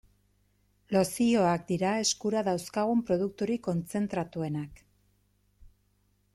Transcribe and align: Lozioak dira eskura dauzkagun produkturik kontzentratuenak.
Lozioak 0.95 1.67
dira 1.73 1.91
eskura 2.05 2.43
dauzkagun 2.49 3.05
produkturik 3.11 3.63
kontzentratuenak. 3.69 4.85